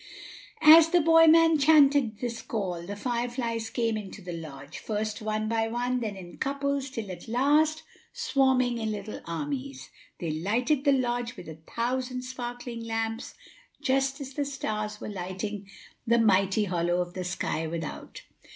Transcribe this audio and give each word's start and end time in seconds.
= 0.39 0.61
As 0.79 0.89
the 0.89 0.99
boy 0.99 1.27
man 1.27 1.59
chanted 1.59 2.17
this 2.21 2.41
call, 2.41 2.87
the 2.87 2.95
fire 2.95 3.29
flies 3.29 3.69
came 3.69 3.95
into 3.95 4.19
the 4.19 4.33
lodge, 4.33 4.79
first 4.79 5.21
one 5.21 5.47
by 5.47 5.67
one, 5.67 5.99
then 5.99 6.15
in 6.15 6.39
couples, 6.39 6.89
till 6.89 7.11
at 7.11 7.27
last, 7.27 7.83
swarming 8.11 8.79
in 8.79 8.89
little 8.91 9.21
armies, 9.25 9.91
they 10.19 10.31
lighted 10.31 10.85
the 10.85 10.91
lodge 10.91 11.37
with 11.37 11.47
a 11.47 11.59
thousand 11.75 12.23
sparkling 12.23 12.83
lamps, 12.83 13.35
just 13.79 14.19
as 14.19 14.33
the 14.33 14.43
stars 14.43 14.99
were 14.99 15.07
lighting 15.07 15.69
the 16.07 16.17
mighty 16.17 16.63
hollow 16.63 16.99
of 16.99 17.13
the 17.13 17.23
sky 17.23 17.67
without. 17.67 18.23